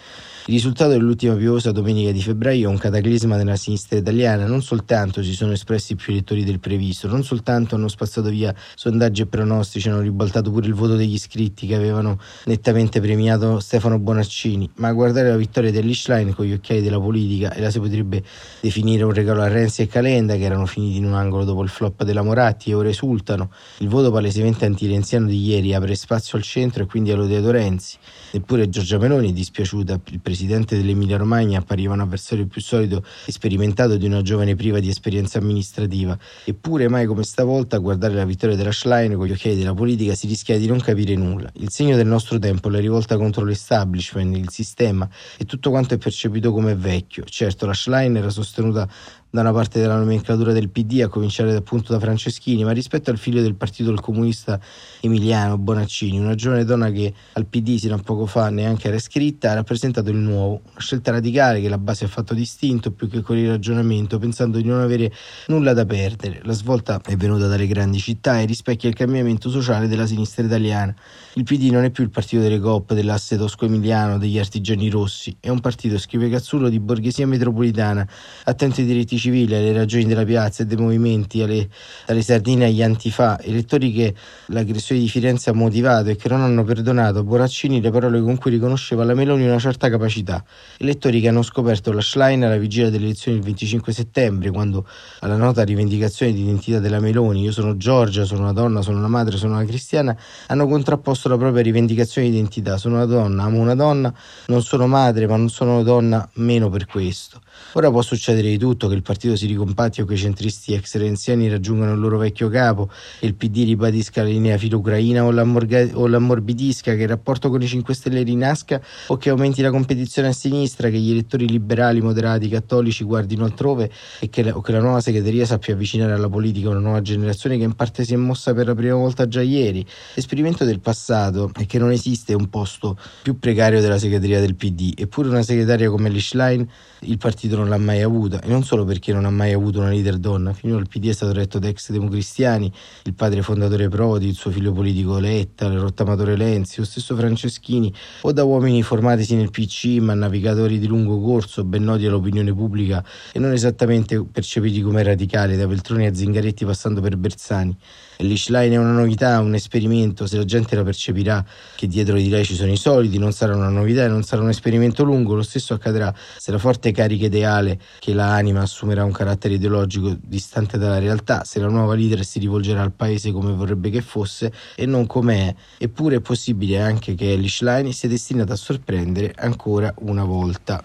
Il 0.48 0.54
risultato 0.54 0.92
dell'ultima 0.92 1.34
piovosa 1.34 1.72
domenica 1.72 2.12
di 2.12 2.22
febbraio 2.22 2.68
è 2.68 2.72
un 2.72 2.78
cataclisma 2.78 3.36
della 3.36 3.56
sinistra 3.56 3.98
italiana. 3.98 4.46
Non 4.46 4.62
soltanto 4.62 5.24
si 5.24 5.34
sono 5.34 5.54
espressi 5.54 5.96
più 5.96 6.14
elettori 6.14 6.44
del 6.44 6.60
previsto, 6.60 7.08
non 7.08 7.24
soltanto 7.24 7.74
hanno 7.74 7.88
spazzato 7.88 8.30
via 8.30 8.54
sondaggi 8.76 9.24
e 9.24 9.26
pronostici, 9.26 9.90
hanno 9.90 10.02
ribaltato 10.02 10.52
pure 10.52 10.68
il 10.68 10.76
voto 10.76 10.98
degli 10.98 11.16
iscritti 11.16 11.66
che 11.66 11.74
avevano 11.74 12.20
nettamente 12.46 13.02
premiato 13.02 13.60
Stefano 13.60 13.98
Bonaccini, 13.98 14.70
ma 14.76 14.90
a 14.90 14.92
guardare 14.92 15.30
la 15.30 15.36
vittoria 15.36 15.72
dell'Ischlein 15.72 16.36
con 16.36 16.46
gli 16.46 16.54
occhiali 16.54 16.84
della 16.84 17.00
politica 17.00 17.52
e 17.52 17.60
la 17.60 17.72
si 17.72 17.80
potrebbe 17.80 18.24
definire 18.62 19.04
un 19.04 19.14
regalo 19.14 19.42
a 19.42 19.48
Renzi 19.48 19.82
e 19.82 19.88
Calenda 19.88 20.36
che 20.36 20.44
erano 20.44 20.68
finiti 20.68 20.98
in 20.98 21.06
un 21.06 21.16
angolo 21.16 21.44
dopo 21.44 21.64
il 21.64 21.70
flop 21.70 22.04
della 22.04 22.22
Moratti 22.22 22.70
e 22.70 22.76
ora 22.76 22.90
esultano. 22.90 23.50
Il 23.80 23.88
voto 23.88 24.12
palesemente 24.12 24.66
antirenziano 24.66 25.26
di 25.26 25.44
ieri 25.44 25.74
apre 25.74 25.96
spazio 25.96 26.38
al 26.38 26.44
centro 26.44 26.84
e 26.84 26.86
quindi 26.86 27.12
all'odiato 27.12 27.50
Renzi. 27.50 27.98
Neppure 28.34 28.70
Giorgia 28.70 29.00
Meloni 29.00 29.30
è 29.30 29.34
dispiaciuta 29.34 29.94
il 29.94 30.20
presidente 30.20 30.34
presidente 30.36 30.76
dell'Emilia 30.76 31.16
Romagna 31.16 31.60
appariva 31.60 31.94
un 31.94 32.02
avversario 32.02 32.46
più 32.46 32.60
solido 32.60 33.06
e 33.26 33.32
sperimentato 33.32 33.96
di 33.96 34.06
una 34.06 34.22
giovane 34.22 34.54
priva 34.54 34.80
di 34.80 34.90
esperienza 34.90 35.38
amministrativa. 35.38 36.18
Eppure 36.44 36.90
mai 36.90 37.06
come 37.06 37.24
stavolta 37.24 37.78
a 37.78 37.80
guardare 37.80 38.16
la 38.16 38.26
vittoria 38.26 38.58
della 38.58 38.74
Schlein 38.74 39.16
con 39.16 39.28
gli 39.28 39.32
occhiali 39.32 39.56
della 39.56 39.74
politica 39.74 40.14
si 40.14 40.28
rischia 40.28 40.60
di 40.60 40.68
non 40.68 40.82
capire 40.82 41.16
nulla. 41.16 41.50
Il 41.54 41.70
segno 41.70 41.96
del 41.96 42.06
nostro 42.06 42.38
tempo, 42.38 42.68
la 42.68 42.80
rivolta 42.80 43.16
contro 43.16 43.46
l'establishment, 43.46 44.36
il 44.36 44.50
sistema 44.50 45.08
e 45.38 45.46
tutto 45.46 45.70
quanto 45.70 45.94
è 45.94 45.98
percepito 45.98 46.52
come 46.52 46.76
vecchio. 46.76 47.24
Certo, 47.24 47.66
la 47.66 47.74
Schlein 47.74 48.18
era 48.18 48.30
sostenuta 48.30 48.90
da 49.36 49.42
una 49.42 49.52
parte 49.52 49.82
della 49.82 49.98
nomenclatura 49.98 50.54
del 50.54 50.70
PD, 50.70 51.02
a 51.02 51.10
cominciare 51.10 51.54
appunto 51.54 51.92
da 51.92 52.00
Franceschini, 52.00 52.64
ma 52.64 52.72
rispetto 52.72 53.12
al 53.12 53.18
figlio 53.18 53.42
del 53.42 53.56
partito 53.56 53.90
del 53.90 54.00
comunista 54.00 54.58
Emiliano 55.02 55.58
Bonaccini, 55.58 56.18
una 56.18 56.36
giovane 56.36 56.64
donna 56.64 56.90
che 56.90 57.14
al 57.34 57.46
PD 57.46 57.76
sino 57.76 57.96
a 57.96 57.98
poco 57.98 58.28
fa 58.28 58.50
neanche 58.50 58.88
era 58.88 58.96
iscritta, 58.96 59.52
ha 59.52 59.56
rappresentato 59.56 60.10
il 60.10 60.16
nuovo, 60.16 60.62
una 60.64 60.80
scelta 60.80 61.12
radicale 61.12 61.60
che 61.60 61.68
la 61.68 61.78
base 61.78 62.06
ha 62.06 62.08
fatto 62.08 62.34
distinto 62.34 62.92
più 62.92 63.10
che 63.10 63.20
con 63.20 63.38
il 63.38 63.50
ragionamento, 63.50 64.18
pensando 64.20 64.58
di 64.58 64.70
non 64.70 64.80
avere 64.80 65.12
nulla 65.48 65.74
da 65.74 65.86
perdere. 65.86 66.40
La 66.44 66.54
svolta 66.54 67.02
è 67.06 67.18
venuta 67.18 67.48
dalle 67.48 67.68
grandi 67.68 68.00
città 68.00 68.40
e 68.40 68.46
rispecchia 68.46 68.88
il 68.88 68.96
cambiamento 68.96 69.50
sociale 69.50 69.90
della 69.90 70.06
sinistra 70.06 70.46
italiana. 70.46 70.96
Il 71.34 71.44
PD 71.44 71.72
non 71.72 71.84
è 71.84 71.90
più 71.90 72.06
il 72.06 72.10
partito 72.10 72.42
delle 72.42 72.60
coppe, 72.60 72.96
dell'asse 72.96 73.36
tosco-emiliano, 73.36 74.18
degli 74.18 74.40
artigiani 74.40 74.90
rossi, 74.90 75.36
è 75.42 75.50
un 75.50 75.60
partito, 75.60 75.98
scrive 75.98 76.30
Cazzullo, 76.30 76.70
di 76.70 76.80
borghesia 76.80 77.28
metropolitana, 77.28 78.08
attento 78.46 78.80
ai 78.80 78.88
diritti 78.88 79.24
civile, 79.26 79.58
alle 79.58 79.74
ragioni 79.74 80.06
della 80.06 80.24
piazza 80.24 80.62
e 80.64 80.66
dei 80.68 80.78
movimenti, 80.78 81.42
alle, 81.42 81.68
dalle 82.06 82.22
sardine 82.22 82.66
agli 82.66 82.84
antifa, 82.84 83.40
elettori 83.42 83.92
che 83.92 84.14
l'aggressione 84.48 85.02
di 85.02 85.10
Firenze 85.10 85.50
ha 85.50 85.54
motivato 85.54 86.10
e 86.10 86.16
che 86.16 86.30
non 86.30 86.42
hanno 86.42 86.64
perdonato. 86.64 87.24
Boraccini 87.24 87.82
le 87.82 87.90
parole 87.90 88.22
con 88.22 88.38
cui 88.38 88.52
riconosceva 88.52 89.02
alla 89.02 89.16
Meloni 89.16 89.46
una 89.46 89.58
certa 89.58 89.90
capacità, 89.90 90.44
elettori 90.78 91.22
che 91.22 91.30
hanno 91.30 91.42
scoperto 91.42 91.92
la 91.92 92.02
Schlein 92.02 92.44
alla 92.44 92.58
vigilia 92.58 92.90
delle 92.90 93.06
elezioni 93.06 93.38
del 93.38 93.46
25 93.48 93.94
settembre, 93.94 94.52
quando 94.52 94.86
alla 95.22 95.38
nota 95.38 95.64
rivendicazione 95.64 96.32
di 96.32 96.42
identità 96.42 96.80
della 96.80 97.00
Meloni, 97.00 97.42
io 97.42 97.52
sono 97.52 97.78
Giorgia, 97.78 98.26
sono 98.26 98.42
una 98.42 98.54
donna, 98.54 98.82
sono 98.82 99.00
una 99.00 99.08
madre, 99.08 99.38
sono 99.38 99.56
una 99.56 99.66
cristiana, 99.66 100.16
hanno 100.48 100.68
contrapposto 100.68 101.30
la 101.30 101.38
propria 101.38 101.64
rivendicazione 101.64 102.30
di 102.30 102.36
identità, 102.36 102.78
sono 102.78 102.96
una 102.96 103.06
donna, 103.06 103.44
amo 103.44 103.60
una 103.60 103.76
donna, 103.76 104.14
non 104.48 104.62
sono 104.62 104.86
madre, 104.86 105.26
ma 105.26 105.36
non 105.36 105.50
sono 105.50 105.82
donna 105.82 106.28
meno 106.36 106.70
per 106.70 106.86
questo. 106.86 107.42
Ora 107.74 107.92
può 107.92 108.02
succedere 108.02 108.48
di 108.48 108.58
tutto 108.58 108.88
che 108.88 108.96
il 108.96 109.02
partito 109.02 109.36
si 109.36 109.48
ricompatti 109.48 110.00
o 110.00 110.06
che 110.06 110.14
i 110.14 110.18
centristi 110.18 110.74
ex 110.74 110.96
renziani 110.96 111.50
raggiungano 111.50 111.92
il 111.92 112.00
loro 112.00 112.18
vecchio 112.18 112.48
capo 112.48 112.90
e 113.20 113.28
il 113.28 113.36
PD 113.36 113.66
ribadisca 113.66 114.24
la 114.24 114.30
linea 114.30 114.58
filo-ucraina 114.58 115.26
o, 115.26 115.28
o 115.28 116.08
l'ammorbidisca, 116.08 116.96
che 116.96 117.02
il 117.02 117.10
rapporto 117.10 117.50
con 117.50 117.62
i 117.62 117.68
5 117.68 117.94
Stelle 117.94 118.24
rinasca 118.24 118.82
o 119.08 119.18
che 119.18 119.30
aumenti 119.30 119.62
la 119.62 119.72
competizione 119.72 120.30
a 120.30 120.32
sinistra, 120.32 120.90
che 120.90 120.98
gli 120.98 121.12
elettori 121.12 121.50
liberali, 121.50 122.00
moderati, 122.00 122.48
cattolici 122.48 123.04
guardino 123.04 123.44
altrove 123.44 123.92
e 124.20 124.30
che 124.30 124.44
la, 124.44 124.56
o 124.56 124.62
che 124.62 124.72
la 124.72 124.80
nuova 124.80 125.02
segreteria 125.02 125.46
sappia 125.46 125.74
avvicinare 125.74 126.14
alla 126.14 126.30
politica 126.30 126.70
una 126.70 126.80
nuova 126.80 127.02
generazione 127.02 127.58
che 127.58 127.64
in 127.64 127.74
parte 127.74 128.06
si 128.06 128.14
è 128.14 128.18
mossa 128.18 128.54
per 128.54 128.68
la 128.68 128.76
prima 128.76 128.96
volta 128.96 129.28
già 129.28 129.42
ieri. 129.42 129.86
L'esperimento 130.14 130.64
del 130.64 130.80
passato 130.80 131.52
è 131.54 131.66
che 131.66 131.78
non 131.78 131.92
esiste 131.92 132.34
un 132.34 132.50
posto 132.50 132.98
più 133.22 133.38
precario 133.38 133.82
della 133.82 133.98
segreteria 133.98 134.40
del 134.40 134.56
PD, 134.56 134.94
eppure 134.96 135.28
una 135.28 135.44
segretaria 135.44 135.90
come 135.90 136.10
Lischlein 136.10 136.68
il 137.02 137.18
partito 137.18 137.45
non 137.54 137.70
l'ha 137.70 137.78
mai 137.78 138.02
avuta 138.02 138.42
e 138.42 138.48
non 138.48 138.64
solo 138.64 138.86
perché 138.86 139.14
non 139.14 139.26
ha 139.26 139.30
mai 139.30 139.54
avuto 139.54 139.80
una 139.80 139.90
leader 139.90 140.18
donna, 140.18 140.54
finora 140.54 140.82
il 140.82 140.88
PD 140.88 141.10
è 141.10 141.14
stato 141.14 141.34
retto 141.34 141.60
da 141.60 141.68
ex 141.68 141.92
democristiani, 141.92 142.72
il 143.04 143.14
padre 143.14 143.42
fondatore 143.42 143.90
Prodi, 143.90 144.28
il 144.28 144.36
suo 144.36 144.52
figlio 144.52 144.72
politico 144.72 145.20
Letta, 145.20 145.66
il 145.66 145.80
rottamatore 145.80 146.36
Lenzi, 146.36 146.80
lo 146.80 146.86
stesso 146.86 147.16
Franceschini 147.16 147.94
o 148.22 148.32
da 148.32 148.44
uomini 148.44 148.82
formatisi 148.82 149.36
nel 149.36 149.52
PC 149.52 150.00
ma 150.00 150.14
navigatori 150.14 150.80
di 150.80 150.88
lungo 150.88 151.20
corso, 151.22 151.64
ben 151.64 151.84
noti 151.84 152.06
all'opinione 152.06 152.54
pubblica 152.54 153.04
e 153.32 153.40
non 153.40 153.52
esattamente 153.52 154.24
percepiti 154.24 154.82
come 154.82 155.04
radicali, 155.04 155.56
da 155.58 155.68
Veltroni 155.68 156.06
a 156.08 156.14
Zingaretti 156.14 156.66
passando 156.66 157.02
per 157.02 157.18
Bersani. 157.18 157.78
L'Ishline 158.20 158.76
è 158.76 158.78
una 158.78 158.94
novità, 158.94 159.40
un 159.42 159.56
esperimento, 159.56 160.26
se 160.26 160.38
la 160.38 160.46
gente 160.46 160.76
la 160.76 160.84
percepirà 160.84 161.44
che 161.76 161.88
dietro 161.88 162.16
di 162.16 162.30
lei 162.30 162.46
ci 162.46 162.56
sono 162.56 162.72
i 162.72 162.78
soliti, 162.78 163.18
non 163.18 163.34
sarà 163.34 163.56
una 163.56 163.70
novità 163.70 164.06
e 164.06 164.08
non 164.08 164.24
sarà 164.24 164.42
un 164.42 164.50
esperimento 164.50 165.04
lungo, 165.04 165.36
lo 165.36 165.42
stesso 165.42 165.74
accadrà 165.74 166.14
se 166.38 166.52
la 166.52 166.58
forte 166.58 166.92
carica 166.92 167.28
ideale 167.36 167.80
che 168.00 168.14
la 168.14 168.34
anima 168.34 168.62
assumerà 168.62 169.04
un 169.04 169.12
carattere 169.12 169.56
ideologico 169.56 170.16
distante 170.20 170.78
dalla 170.78 171.00
realtà, 171.00 171.44
se 171.44 171.60
la 171.60 171.68
nuova 171.68 171.96
leader 171.96 172.24
si 172.24 172.40
rivolgerà 172.40 172.82
al 172.82 172.94
paese 172.94 173.32
come 173.32 173.52
vorrebbe 173.52 173.90
che 173.90 174.02
fosse 174.02 174.52
e 174.76 174.86
non 174.86 175.06
come 175.06 175.50
è, 175.50 175.56
eppure 175.78 176.18
è 176.18 176.22
possibile 176.22 176.82
anche 176.82 177.14
che 177.16 177.36
l'Ishline 177.36 177.92
sia 177.92 178.10
destinata 178.10 178.54
a 178.54 178.58
sorprendere 178.58 179.34
ancora 179.36 179.94
una 180.00 180.24
volta. 180.24 180.82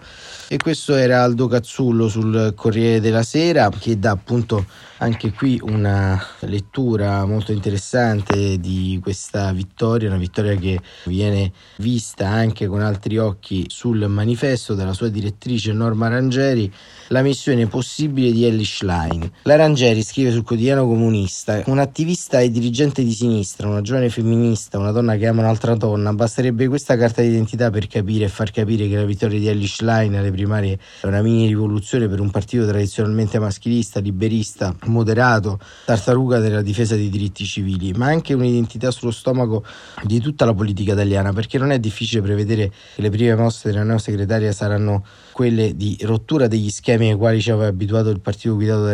E 0.47 0.57
questo 0.57 0.95
era 0.95 1.23
Aldo 1.23 1.47
Cazzullo 1.47 2.07
sul 2.07 2.53
Corriere 2.55 2.99
della 2.99 3.23
Sera 3.23 3.69
che 3.69 3.97
dà 3.97 4.11
appunto 4.11 4.65
anche 5.01 5.31
qui 5.31 5.59
una 5.63 6.23
lettura 6.41 7.25
molto 7.25 7.51
interessante 7.51 8.59
di 8.59 8.99
questa 9.01 9.51
vittoria, 9.51 10.09
una 10.09 10.17
vittoria 10.19 10.55
che 10.55 10.79
viene 11.05 11.51
vista 11.77 12.27
anche 12.27 12.67
con 12.67 12.81
altri 12.81 13.17
occhi 13.17 13.65
sul 13.67 14.07
manifesto 14.07 14.75
dalla 14.75 14.93
sua 14.93 15.09
direttrice 15.09 15.73
Norma 15.73 16.07
Rangeri, 16.41 16.73
la 17.09 17.21
missione 17.21 17.67
possibile 17.67 18.31
di 18.31 18.45
Ellie 18.45 18.65
Schlein. 18.65 19.29
La 19.43 19.55
Rangeri 19.55 20.01
scrive 20.01 20.31
sul 20.31 20.43
quotidiano 20.43 20.87
comunista, 20.87 21.61
un'attivista 21.67 22.39
e 22.39 22.49
dirigente 22.49 23.03
di 23.03 23.11
sinistra, 23.11 23.67
una 23.67 23.81
giovane 23.81 24.09
femminista, 24.09 24.79
una 24.79 24.91
donna 24.91 25.15
che 25.17 25.27
ama 25.27 25.41
un'altra 25.41 25.75
donna, 25.75 26.13
basterebbe 26.13 26.67
questa 26.67 26.97
carta 26.97 27.21
d'identità 27.21 27.69
per 27.69 27.87
capire 27.87 28.25
e 28.25 28.29
far 28.29 28.49
capire 28.51 28.87
che 28.87 28.95
la 28.95 29.05
vittoria 29.05 29.37
di 29.37 29.47
Ellie 29.47 29.67
Schlein 29.67 30.15
alle 30.15 30.31
primarie 30.31 30.79
è 31.01 31.05
una 31.05 31.21
mini 31.21 31.47
rivoluzione 31.47 32.07
per 32.07 32.19
un 32.19 32.31
partito 32.31 32.65
tradizionalmente 32.65 33.37
maschilista, 33.39 33.99
liberista, 33.99 34.75
moderato, 34.85 35.59
tartaruga 35.85 36.39
della 36.39 36.61
difesa 36.61 36.95
dei 36.95 37.09
diritti 37.09 37.45
civili, 37.45 37.91
ma 37.93 38.07
anche 38.07 38.33
un'identità 38.33 38.89
sullo 38.89 39.11
stomaco 39.11 39.63
di 40.03 40.19
tutta 40.19 40.45
la 40.45 40.53
politica 40.53 40.93
italiana, 40.93 41.33
perché 41.33 41.59
non 41.59 41.71
è 41.71 41.79
difficile 41.79 42.21
prevedere 42.21 42.71
che 42.95 43.01
le 43.01 43.09
prime 43.09 43.35
mosse 43.35 43.69
della 43.69 43.83
nuova 43.83 43.99
segretaria 43.99 44.51
saranno 44.51 45.03
quelle 45.41 45.75
di 45.75 45.97
rottura 46.01 46.45
degli 46.45 46.69
schemi 46.69 47.09
ai 47.09 47.15
quali 47.15 47.41
ci 47.41 47.49
aveva 47.49 47.65
abituato 47.65 48.09
il 48.09 48.19
partito 48.19 48.53
guidato 48.53 48.83
da 48.83 48.93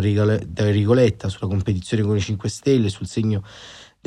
Rigoletta 0.69 1.27
sulla 1.27 1.49
competizione 1.49 2.03
con 2.03 2.15
i 2.15 2.21
5 2.21 2.47
Stelle, 2.47 2.87
sul 2.87 3.05
segno 3.05 3.43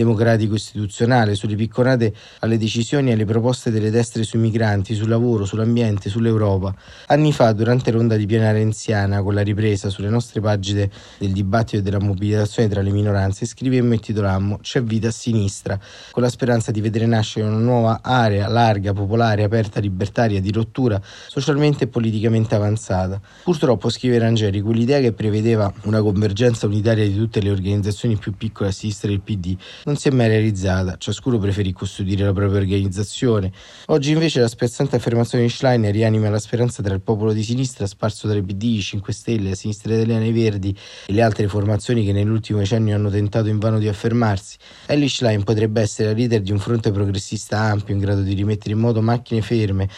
democratico 0.00 0.54
istituzionale, 0.54 1.34
sulle 1.34 1.54
picconate 1.54 2.14
alle 2.40 2.56
decisioni 2.56 3.10
e 3.10 3.12
alle 3.12 3.26
proposte 3.26 3.70
delle 3.70 3.90
destre 3.90 4.22
sui 4.22 4.38
migranti, 4.38 4.94
sul 4.94 5.08
lavoro, 5.08 5.44
sull'ambiente, 5.44 6.08
sull'Europa. 6.08 6.74
Anni 7.06 7.32
fa, 7.32 7.52
durante 7.52 7.90
l'onda 7.90 8.16
di 8.16 8.26
piena 8.26 8.50
renziana, 8.50 9.22
con 9.22 9.34
la 9.34 9.42
ripresa 9.42 9.90
sulle 9.90 10.08
nostre 10.08 10.40
pagine 10.40 10.90
del 11.18 11.32
dibattito 11.32 11.78
e 11.78 11.82
della 11.82 12.00
mobilitazione 12.00 12.68
tra 12.68 12.80
le 12.80 12.90
minoranze, 12.90 13.44
scrivemmo 13.44 13.94
e 13.94 13.98
titolammo 13.98 14.58
C'è 14.62 14.82
vita 14.82 15.08
a 15.08 15.10
sinistra, 15.10 15.78
con 16.10 16.22
la 16.22 16.30
speranza 16.30 16.70
di 16.70 16.80
vedere 16.80 17.06
nascere 17.06 17.46
una 17.46 17.58
nuova 17.58 18.00
area 18.02 18.48
larga, 18.48 18.92
popolare, 18.92 19.44
aperta, 19.44 19.80
libertaria, 19.80 20.40
di 20.40 20.50
rottura, 20.50 21.00
socialmente 21.28 21.84
e 21.84 21.86
politicamente 21.88 22.54
avanzata. 22.54 23.20
Purtroppo, 23.44 23.90
scrive 23.90 24.18
Rangeri, 24.18 24.60
quell'idea 24.60 25.00
che 25.00 25.12
prevedeva 25.12 25.72
una 25.82 26.00
convergenza 26.00 26.66
unitaria 26.66 27.06
di 27.06 27.14
tutte 27.14 27.40
le 27.40 27.50
organizzazioni 27.50 28.16
più 28.16 28.34
piccole 28.34 28.70
a 28.70 28.72
sinistra 28.72 29.08
del 29.08 29.20
PD 29.20 29.56
non 29.90 29.98
si 29.98 30.06
è 30.06 30.12
mai 30.12 30.28
realizzata, 30.28 30.96
ciascuno 30.98 31.38
preferì 31.38 31.72
custodire 31.72 32.24
la 32.24 32.32
propria 32.32 32.60
organizzazione. 32.60 33.50
Oggi 33.86 34.12
invece 34.12 34.38
la 34.38 34.46
spezzante 34.46 34.94
affermazione 34.94 35.42
di 35.42 35.50
Schlein 35.50 35.90
rianima 35.90 36.30
la 36.30 36.38
speranza 36.38 36.80
tra 36.80 36.94
il 36.94 37.00
popolo 37.00 37.32
di 37.32 37.42
sinistra 37.42 37.86
sparso 37.86 38.28
tra 38.28 38.40
PD, 38.40 38.62
i 38.62 38.80
5 38.80 39.12
Stelle, 39.12 39.48
la 39.48 39.54
sinistra 39.56 39.92
italiana 39.92 40.24
e 40.24 40.32
Verdi 40.32 40.76
e 41.06 41.12
le 41.12 41.22
altre 41.22 41.48
formazioni 41.48 42.04
che 42.04 42.12
nell'ultimo 42.12 42.60
decennio 42.60 42.94
hanno 42.94 43.10
tentato 43.10 43.48
invano 43.48 43.80
di 43.80 43.88
affermarsi. 43.88 44.58
Ellie 44.86 45.08
Schlein 45.08 45.42
potrebbe 45.42 45.80
essere 45.80 46.10
la 46.10 46.14
leader 46.14 46.40
di 46.40 46.52
un 46.52 46.60
fronte 46.60 46.92
progressista 46.92 47.58
ampio 47.58 47.92
in 47.92 48.00
grado 48.00 48.22
di 48.22 48.34
rimettere 48.34 48.74
in 48.74 48.78
moto 48.78 49.02
macchine 49.02 49.42
ferme, 49.42 49.88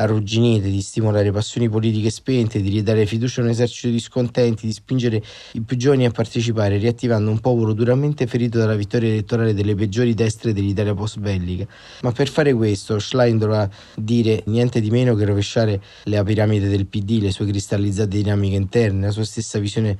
arrugginite, 0.00 0.70
di 0.70 0.80
stimolare 0.80 1.30
passioni 1.30 1.68
politiche 1.68 2.10
spente, 2.10 2.60
di 2.60 2.70
ridare 2.70 3.06
fiducia 3.06 3.40
a 3.40 3.44
un 3.44 3.50
esercito 3.50 3.88
di 3.88 4.00
scontenti, 4.00 4.66
di 4.66 4.72
spingere 4.72 5.22
i 5.52 5.60
più 5.60 5.76
giovani 5.76 6.06
a 6.06 6.10
partecipare, 6.10 6.78
riattivando 6.78 7.30
un 7.30 7.38
popolo 7.40 7.72
duramente 7.72 8.26
ferito 8.26 8.58
dalla 8.58 8.74
vittoria 8.74 9.08
elettorale 9.08 9.54
delle 9.54 9.74
peggiori 9.74 10.14
destre 10.14 10.52
dell'Italia 10.52 10.94
post-bellica. 10.94 11.66
Ma 12.02 12.12
per 12.12 12.28
fare 12.28 12.54
questo, 12.54 12.98
Schlein 12.98 13.38
dovrà 13.38 13.68
dire 13.94 14.42
niente 14.46 14.80
di 14.80 14.90
meno 14.90 15.14
che 15.14 15.24
rovesciare 15.24 15.80
la 16.04 16.24
piramide 16.24 16.68
del 16.68 16.86
PD, 16.86 17.20
le 17.20 17.30
sue 17.30 17.46
cristallizzate 17.46 18.16
dinamiche 18.16 18.56
interne, 18.56 19.06
la 19.06 19.12
sua 19.12 19.24
stessa 19.24 19.58
visione 19.58 19.98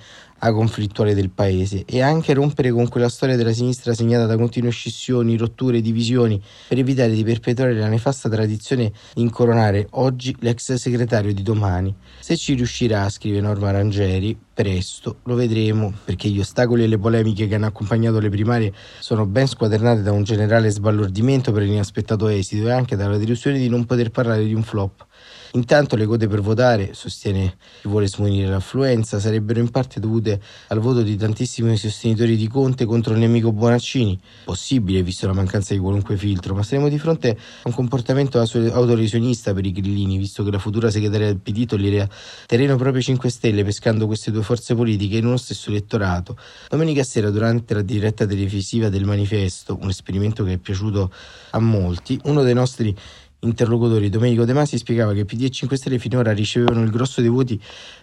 conflittuale 0.53 1.15
del 1.15 1.31
paese 1.31 1.85
e 1.87 2.01
anche 2.01 2.33
rompere 2.33 2.71
con 2.71 2.89
quella 2.89 3.09
storia 3.09 3.37
della 3.37 3.53
sinistra 3.53 3.93
segnata 3.93 4.27
da 4.27 4.37
continue 4.37 4.71
scissioni, 4.71 5.37
rotture, 5.37 5.79
e 5.79 5.83
divisioni 5.83 6.43
per 6.67 6.79
evitare 6.79 7.13
di 7.13 7.23
perpetuare 7.23 7.75
la 7.75 7.89
nefasta 7.89 8.29
tradizione 8.29 8.93
di 9.15 9.21
incoronare 9.23 9.87
oggi 9.91 10.35
l'ex 10.41 10.73
segretario 10.75 11.35
di 11.35 11.43
domani. 11.43 11.95
Se 12.19 12.37
ci 12.37 12.55
riuscirà, 12.55 13.09
scrive 13.11 13.41
Norma 13.41 13.71
Rangeri, 13.71 14.37
presto 14.61 15.21
lo 15.25 15.37
vedremo 15.37 15.91
perché 16.05 16.29
gli 16.29 16.39
ostacoli 16.39 16.83
e 16.83 16.87
le 16.87 16.99
polemiche 16.99 17.49
che 17.49 17.55
hanno 17.55 17.65
accompagnato 17.65 18.21
le 18.21 18.29
primarie 18.29 18.75
sono 18.99 19.25
ben 19.25 19.47
squadernate 19.47 20.03
da 20.03 20.13
un 20.13 20.23
generale 20.23 20.69
sballordimento 20.69 21.51
per 21.51 21.63
l'inaspettato 21.63 22.29
esito 22.29 22.69
e 22.69 22.73
anche 22.73 22.95
dalla 22.95 23.17
delusione 23.17 23.57
di 23.59 23.71
non 23.71 23.87
poter 23.87 24.11
parlare 24.11 24.45
di 24.45 24.53
un 24.53 24.63
flop. 24.63 25.07
Intanto 25.55 25.97
le 25.97 26.07
code 26.07 26.29
per 26.29 26.41
votare, 26.41 26.95
sostiene 26.95 27.57
chi 27.81 27.89
vuole 27.89 28.07
smunire 28.07 28.49
l'affluenza, 28.49 29.19
sarebbero 29.19 29.59
in 29.59 29.71
parte 29.71 29.99
dovute 29.99 30.41
al 30.69 30.79
voto 30.79 31.03
di 31.03 31.17
tantissimi 31.17 31.77
sostenitori 31.77 32.37
di 32.37 32.47
Conte 32.47 32.85
contro 32.85 33.15
il 33.15 33.19
nemico 33.19 33.51
Bonaccini. 33.51 34.17
Possibile, 34.45 35.03
visto 35.03 35.27
la 35.27 35.33
mancanza 35.33 35.75
di 35.75 35.81
qualunque 35.81 36.17
filtro, 36.17 36.55
ma 36.55 36.63
saremo 36.63 36.89
di 36.89 37.01
fronte 37.01 37.31
a 37.31 37.37
un 37.65 37.73
comportamento 37.73 38.39
autolesionista 38.39 39.53
per 39.53 39.67
i 39.67 39.73
grillini, 39.73 40.19
visto 40.19 40.45
che 40.45 40.53
la 40.53 40.61
futura 40.61 40.89
segretaria 40.89 41.27
del 41.27 41.39
PD 41.39 41.67
toglierà 41.67 42.09
terreno 42.47 42.77
proprio 42.77 43.03
5 43.03 43.29
Stelle 43.29 43.65
pescando 43.65 44.07
queste 44.07 44.31
due 44.31 44.45
forze 44.51 44.75
politiche 44.75 45.19
in 45.19 45.27
uno 45.27 45.37
stesso 45.37 45.71
elettorato. 45.71 46.37
Domenica 46.69 47.05
sera, 47.05 47.31
durante 47.31 47.73
la 47.73 47.83
diretta 47.83 48.27
televisiva 48.27 48.89
del 48.89 49.05
manifesto, 49.05 49.79
un 49.81 49.89
esperimento 49.89 50.43
che 50.43 50.55
è 50.55 50.57
piaciuto 50.57 51.13
a 51.51 51.61
molti, 51.61 52.19
uno 52.25 52.43
dei 52.43 52.55
nostri 52.55 52.97
interlocutori, 53.41 54.09
Domenico 54.09 54.45
De 54.45 54.53
Masi 54.53 54.77
spiegava 54.77 55.13
che 55.13 55.25
PD 55.25 55.45
e 55.45 55.51
5 55.51 55.77
Stelle 55.77 55.99
finora 55.99 56.33
ricevevano 56.33 56.83
il 56.83 56.91
grosso 56.91 57.21
dei 57.21 57.31
voti 57.31 57.61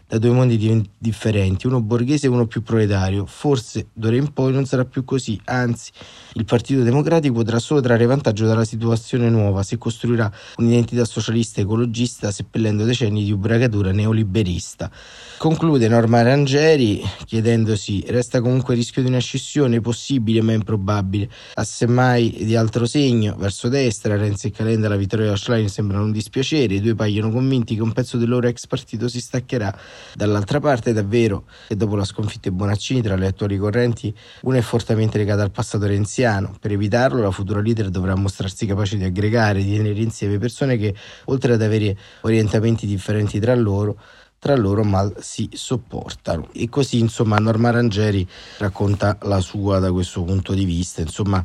da 0.07 0.17
due 0.17 0.31
mondi 0.31 0.87
differenti, 0.97 1.67
uno 1.67 1.81
borghese 1.81 2.27
e 2.27 2.29
uno 2.29 2.47
più 2.47 2.63
proletario. 2.63 3.25
Forse 3.25 3.87
d'ora 3.93 4.15
in 4.15 4.31
poi 4.31 4.53
non 4.53 4.65
sarà 4.65 4.85
più 4.85 5.03
così, 5.03 5.39
anzi, 5.45 5.91
il 6.33 6.45
Partito 6.45 6.81
Democratico 6.81 7.33
potrà 7.33 7.59
solo 7.59 7.81
trarre 7.81 8.05
vantaggio 8.05 8.45
dalla 8.45 8.63
situazione 8.63 9.29
nuova 9.29 9.63
se 9.63 9.77
costruirà 9.77 10.31
un'identità 10.57 11.03
socialista 11.03 11.61
ecologista 11.61 12.31
seppellendo 12.31 12.85
decenni 12.85 13.23
di 13.23 13.31
ubriacatura 13.31 13.91
neoliberista. 13.91 14.89
Conclude 15.37 15.87
Norma 15.87 16.21
Rangeri 16.21 17.01
chiedendosi: 17.25 18.03
resta 18.07 18.41
comunque 18.41 18.73
il 18.73 18.79
rischio 18.79 19.01
di 19.01 19.09
una 19.09 19.19
scissione 19.19 19.81
possibile 19.81 20.41
ma 20.41 20.53
improbabile, 20.53 21.29
a 21.55 21.63
semmai 21.63 22.43
di 22.43 22.55
altro 22.55 22.85
segno, 22.85 23.35
verso 23.37 23.67
destra, 23.67 24.15
Renzi 24.15 24.47
e 24.47 24.51
Calenda 24.51 24.87
la 24.87 24.95
vittoria 24.95 25.26
della 25.27 25.37
Schlein 25.37 25.69
sembrano 25.69 26.05
un 26.05 26.11
dispiacere, 26.11 26.75
i 26.75 26.81
due 26.81 26.95
paiono 26.95 27.31
convinti 27.31 27.75
che 27.75 27.81
un 27.81 27.91
pezzo 27.91 28.17
del 28.17 28.29
loro 28.29 28.47
ex 28.47 28.65
partito 28.67 29.07
si 29.07 29.21
staccherà 29.21 29.75
Dall'altra 30.13 30.59
parte 30.59 30.93
davvero 30.93 31.45
che 31.67 31.75
dopo 31.75 31.95
la 31.95 32.03
sconfitta 32.03 32.49
di 32.49 32.55
Bonaccini 32.55 33.01
tra 33.01 33.15
le 33.15 33.27
attuali 33.27 33.57
correnti, 33.57 34.15
una 34.41 34.57
è 34.57 34.61
fortemente 34.61 35.17
legata 35.17 35.43
al 35.43 35.51
passato 35.51 35.85
renziano. 35.85 36.55
Per 36.59 36.71
evitarlo 36.71 37.21
la 37.21 37.31
futura 37.31 37.61
leader 37.61 37.89
dovrà 37.89 38.15
mostrarsi 38.15 38.65
capace 38.65 38.97
di 38.97 39.03
aggregare, 39.03 39.63
di 39.63 39.75
tenere 39.75 39.99
insieme 39.99 40.37
persone 40.37 40.77
che, 40.77 40.95
oltre 41.25 41.53
ad 41.53 41.61
avere 41.61 41.97
orientamenti 42.21 42.87
differenti 42.87 43.39
tra 43.39 43.53
loro, 43.55 43.99
tra 44.39 44.55
loro 44.55 44.83
mal 44.83 45.13
si 45.19 45.49
sopportano. 45.53 46.49
E 46.53 46.69
così 46.69 46.99
insomma 46.99 47.37
Norma 47.37 47.69
Rangeri 47.69 48.27
racconta 48.57 49.17
la 49.23 49.39
sua 49.39 49.79
da 49.79 49.91
questo 49.91 50.23
punto 50.23 50.53
di 50.53 50.65
vista, 50.65 51.01
insomma 51.01 51.43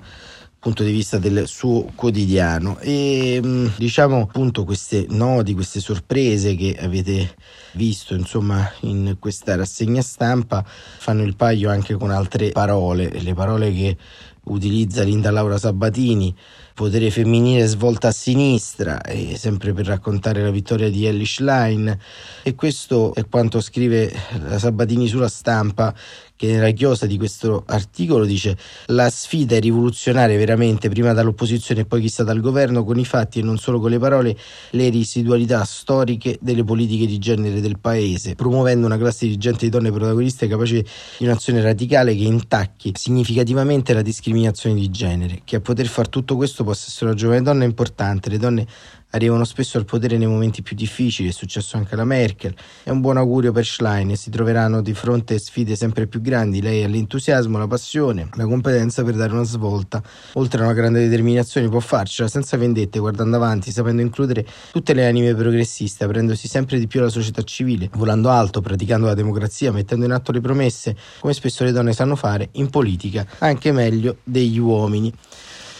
punto 0.63 0.85
di 0.85 0.93
vista 0.93 1.19
del 1.19 1.49
suo 1.49 1.91
quotidiano 1.97 2.79
e 2.79 3.41
mm, 3.43 3.67
diciamo 3.79 4.21
appunto 4.21 4.63
queste 4.63 5.07
noti, 5.09 5.55
queste 5.55 5.81
sorprese 5.81 6.55
che 6.55 6.79
avete 6.81 7.35
visto 7.73 8.15
insomma 8.15 8.71
in 8.83 9.17
questa 9.19 9.57
rassegna 9.57 10.03
stampa 10.03 10.65
fanno 10.65 11.25
il 11.25 11.35
paio 11.35 11.69
anche 11.69 11.95
con 11.95 12.13
altre 12.13 12.51
parole, 12.51 13.11
le 13.11 13.35
parole 13.35 13.73
che 13.73 13.97
utilizza 14.45 15.03
Linda 15.03 15.31
Laura 15.31 15.59
Sabatini, 15.59 16.35
potere 16.75 17.11
femminile 17.11 17.67
svolta 17.67 18.09
a 18.09 18.13
sinistra, 18.13 19.01
sempre 19.35 19.73
per 19.73 19.87
raccontare 19.87 20.43
la 20.43 20.51
vittoria 20.51 20.91
di 20.91 21.07
Ellie 21.07 21.27
Schlein. 21.27 21.97
E 22.43 22.55
questo 22.55 23.15
è 23.15 23.27
quanto 23.29 23.61
scrive 23.61 24.13
Sabatini 24.57 25.07
sulla 25.07 25.29
stampa, 25.29 25.95
che 26.43 26.49
nella 26.49 26.73
chiosa 26.73 27.07
di 27.07 27.17
questo 27.19 27.63
articolo 27.69 28.25
dice 28.25 28.57
la 28.87 29.09
sfida 29.11 29.55
è 29.55 29.61
rivoluzionare 29.61 30.37
veramente 30.37 30.89
prima 30.89 31.13
dall'opposizione 31.13 31.83
e 31.83 31.85
poi 31.85 32.01
chissà 32.01 32.25
dal 32.25 32.41
governo 32.41 32.83
con 32.83 32.99
i 32.99 33.05
fatti 33.05 33.39
e 33.39 33.43
non 33.45 33.59
solo 33.59 33.79
con 33.79 33.91
le 33.91 34.01
parole 34.01 34.37
le 34.71 34.91
residualità 34.91 35.63
storiche 35.63 36.39
delle 36.41 36.65
politiche 36.65 37.07
di 37.07 37.19
genere 37.19 37.61
del 37.61 37.79
paese, 37.79 38.35
promuovendo 38.35 38.87
una 38.87 38.99
classe 38.99 39.27
dirigente 39.27 39.67
di 39.67 39.71
donne 39.71 39.93
protagoniste 39.93 40.49
capace 40.49 40.85
di 41.19 41.27
un'azione 41.27 41.63
radicale 41.63 42.17
che 42.17 42.25
intacchi 42.25 42.91
significativamente 42.97 43.95
la 43.95 44.03
discriminazione 44.03 44.75
di 44.75 44.91
genere, 44.91 45.43
che 45.45 45.55
a 45.55 45.61
poter 45.61 45.87
fare 45.87 46.09
tutto 46.09 46.35
questo 46.35 46.65
possa 46.65 46.87
essere 46.89 47.11
una 47.11 47.15
giovane 47.15 47.43
donna 47.43 47.63
importante, 47.63 48.31
le 48.31 48.39
donne 48.39 48.67
arrivano 49.13 49.45
spesso 49.45 49.79
al 49.79 49.85
potere 49.85 50.19
nei 50.19 50.27
momenti 50.27 50.63
più 50.63 50.77
difficili, 50.77 51.29
è 51.29 51.33
successo 51.33 51.77
anche 51.77 51.95
alla 51.95 52.05
Merkel. 52.05 52.55
È 52.83 52.91
un 52.91 53.01
buon 53.01 53.17
augurio 53.17 53.53
per 53.53 53.65
Schlein 53.65 54.17
si 54.17 54.31
troveranno 54.31 54.83
di 54.83 54.95
fronte 54.95 55.39
sfide 55.39 55.77
sempre 55.77 56.07
più 56.07 56.21
grandi. 56.21 56.61
Lei 56.61 56.85
ha 56.85 56.89
l'entusiasmo, 56.89 57.59
la 57.59 57.67
passione, 57.67 58.29
la 58.35 58.45
competenza 58.45 59.03
per 59.03 59.15
dare 59.15 59.33
una 59.33 59.45
svolta. 59.45 60.03
Oltre 60.35 60.61
a 60.61 60.65
una 60.65 60.75
grande 60.75 61.01
determinazione 61.01 61.69
può 61.69 61.81
farcela 61.81 62.29
senza 62.29 62.57
vendette, 62.57 62.99
guardando 62.99 63.37
avanti, 63.37 63.71
sapendo 63.71 64.03
includere 64.03 64.47
tutte 64.71 64.95
le 64.95 65.07
anime 65.07 65.35
progressiste, 65.35 66.05
aprendosi 66.05 66.49
sempre 66.49 66.79
di 66.79 66.87
più 66.87 67.01
alla 67.01 67.09
società 67.09 67.43
civile, 67.43 67.89
volando 67.95 68.29
alto, 68.31 68.61
praticando 68.61 69.07
la 69.07 69.15
democrazia, 69.15 69.73
mettendo 69.73 70.05
in 70.05 70.13
atto 70.13 70.33
le 70.33 70.41
promesse, 70.41 70.97
come 71.21 71.33
spesso 71.33 71.65
le 71.65 71.73
donne 71.73 71.93
sanno 71.93 72.17
fare, 72.17 72.49
in 72.53 72.71
politica, 72.71 73.27
anche 73.39 73.73
meglio 73.73 74.19
degli 74.25 74.59
uomini. 74.59 75.13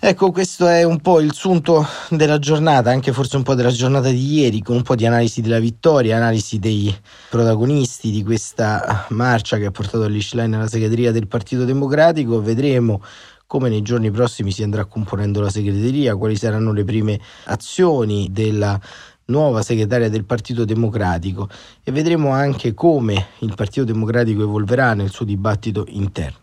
Ecco, 0.05 0.33
questo 0.33 0.67
è 0.67 0.83
un 0.83 0.99
po' 0.99 1.21
il 1.21 1.33
sunto 1.33 1.87
della 2.11 2.41
giornata, 2.41 2.91
anche 2.91 3.13
forse 3.13 3.37
un 3.37 3.45
po' 3.45 3.55
della 3.55 3.71
giornata 3.71 4.09
di 4.09 4.33
ieri, 4.33 4.61
con 4.61 4.75
un 4.75 4.83
po' 4.83 4.97
di 4.97 5.07
analisi 5.07 5.41
della 5.41 5.61
vittoria, 5.61 6.17
analisi 6.17 6.59
dei 6.59 6.93
protagonisti 7.31 8.11
di 8.11 8.25
questa 8.25 9.07
marcia 9.11 9.59
che 9.59 9.67
ha 9.67 9.71
portato 9.71 10.09
l'Ishline 10.09 10.57
alla 10.57 10.67
segreteria 10.67 11.13
del 11.13 11.29
Partito 11.29 11.65
Democratico. 11.65 12.43
Vedremo 12.43 13.01
come 13.47 13.69
nei 13.69 13.83
giorni 13.83 14.11
prossimi 14.11 14.51
si 14.51 14.65
andrà 14.65 14.87
componendo 14.87 15.41
la 15.41 15.51
segreteria, 15.51 16.17
quali 16.17 16.35
saranno 16.35 16.73
le 16.73 16.83
prime 16.83 17.21
azioni 17.45 18.27
della 18.33 18.81
nuova 19.27 19.63
segretaria 19.63 20.09
del 20.09 20.25
Partito 20.25 20.65
Democratico 20.65 21.49
e 21.85 21.93
vedremo 21.93 22.31
anche 22.31 22.75
come 22.75 23.29
il 23.39 23.55
Partito 23.55 23.85
Democratico 23.85 24.43
evolverà 24.43 24.95
nel 24.95 25.13
suo 25.13 25.25
dibattito 25.25 25.85
interno. 25.91 26.42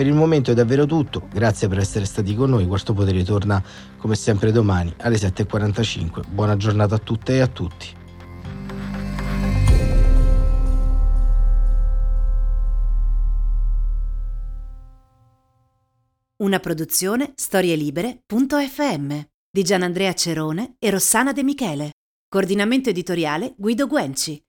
Per 0.00 0.08
il 0.08 0.14
momento 0.14 0.50
è 0.50 0.54
davvero 0.54 0.86
tutto, 0.86 1.28
grazie 1.30 1.68
per 1.68 1.76
essere 1.76 2.06
stati 2.06 2.34
con 2.34 2.48
noi, 2.48 2.66
Quarto 2.66 2.94
Potere 2.94 3.22
torna 3.22 3.62
come 3.98 4.14
sempre 4.14 4.50
domani 4.50 4.94
alle 5.00 5.16
7.45. 5.16 6.22
Buona 6.26 6.56
giornata 6.56 6.94
a 6.94 6.98
tutte 6.98 7.34
e 7.34 7.40
a 7.40 7.46
tutti. 7.46 7.94
Una 16.36 16.60
produzione 16.60 17.32
storielibere.fm 17.34 19.20
di 19.50 19.62
Gianandrea 19.62 20.14
Cerone 20.14 20.76
e 20.78 20.88
Rossana 20.88 21.34
De 21.34 21.42
Michele. 21.42 21.90
Coordinamento 22.26 22.88
editoriale 22.88 23.52
Guido 23.58 23.86
Guenci. 23.86 24.42